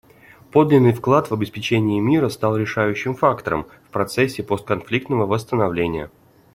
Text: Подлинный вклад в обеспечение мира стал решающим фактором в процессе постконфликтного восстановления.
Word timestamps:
Подлинный 0.51 0.93
вклад 0.93 1.29
в 1.29 1.33
обеспечение 1.35 1.99
мира 2.01 2.29
стал 2.29 2.57
решающим 2.57 3.13
фактором 3.13 3.67
в 3.87 3.91
процессе 3.91 4.41
постконфликтного 4.41 5.27
восстановления. 5.27 6.09